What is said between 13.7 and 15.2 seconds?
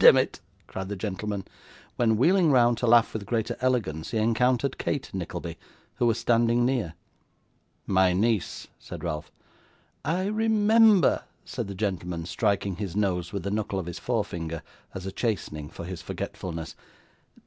of his forefinger as a